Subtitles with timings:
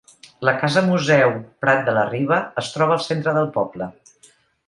[0.47, 1.33] La Casa Museu
[1.65, 3.91] Prat de la Riba es troba al centre del poble.